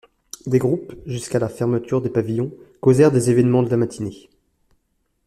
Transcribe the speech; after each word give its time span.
Des 0.47 0.57
groupes, 0.57 0.95
jusqu’à 1.05 1.37
la 1.37 1.47
fermeture 1.47 2.01
des 2.01 2.09
pavillons, 2.09 2.51
causèrent 2.81 3.11
des 3.11 3.29
événements 3.29 3.61
de 3.61 3.69
la 3.69 3.77
matinée. 3.77 4.29